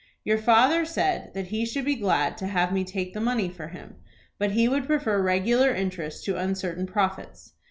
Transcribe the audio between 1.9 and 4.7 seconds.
glad to have me take the money for him, but he